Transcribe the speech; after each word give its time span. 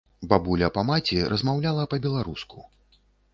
Бабуля 0.29 0.69
па 0.77 0.83
маці 0.87 1.19
размаўляла 1.33 1.85
па-беларуску. 1.93 2.65